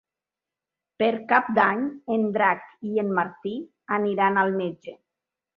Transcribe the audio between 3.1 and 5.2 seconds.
Martí iran al metge.